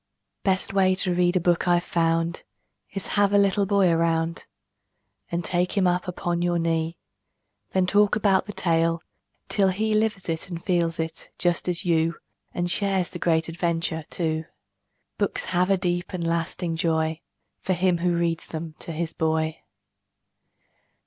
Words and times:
Best 0.41 0.73
way 0.73 0.95
to 0.95 1.13
read 1.13 1.35
a 1.35 1.39
book 1.39 1.67
I've 1.67 1.83
found 1.83 2.41
Is 2.91 3.05
have 3.05 3.33
a 3.33 3.37
little 3.37 3.67
boy 3.67 3.87
around 3.91 4.47
And 5.31 5.45
take 5.45 5.77
him 5.77 5.85
up 5.85 6.07
upon 6.07 6.41
your 6.41 6.57
knee; 6.57 6.97
Then 7.73 7.85
talk 7.85 8.15
about 8.15 8.47
the 8.47 8.51
tale, 8.51 9.03
till 9.47 9.67
he 9.67 9.93
Lives 9.93 10.27
it 10.27 10.49
and 10.49 10.65
feels 10.65 10.97
it, 10.97 11.29
just 11.37 11.67
as 11.69 11.85
you, 11.85 12.15
And 12.51 12.71
shares 12.71 13.09
the 13.09 13.19
great 13.19 13.47
adventure, 13.47 14.03
too. 14.09 14.45
Books 15.19 15.45
have 15.53 15.69
a 15.69 15.77
deep 15.77 16.13
and 16.13 16.25
lasting 16.25 16.77
joy 16.77 17.21
For 17.59 17.73
him 17.73 17.99
who 17.99 18.17
reads 18.17 18.47
them 18.47 18.73
to 18.79 18.91
his 18.91 19.13
boy. 19.13 19.59